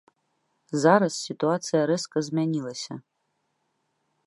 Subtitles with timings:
[0.85, 2.93] Зараз сітуацыя рэзка змянілася.